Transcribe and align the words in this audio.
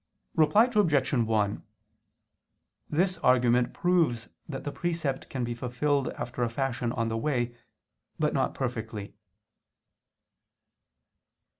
Reply 0.35 0.65
Obj. 0.73 1.13
1: 1.13 1.63
This 2.89 3.19
argument 3.19 3.71
proves 3.71 4.29
that 4.49 4.63
the 4.63 4.71
precept 4.71 5.29
can 5.29 5.43
be 5.43 5.53
fulfilled 5.53 6.07
after 6.17 6.41
a 6.41 6.49
fashion 6.49 6.91
on 6.93 7.07
the 7.09 7.17
way, 7.17 7.55
but 8.17 8.33
not 8.33 8.55
perfectly. 8.55 9.13